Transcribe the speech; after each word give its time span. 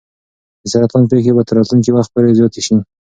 د 0.61 0.63
سرطان 0.71 1.03
پېښې 1.11 1.31
به 1.35 1.43
تر 1.47 1.53
راتلونکي 1.59 1.91
وخت 1.93 2.09
پورې 2.13 2.37
زیاتې 2.39 2.61
شي. 2.65 2.75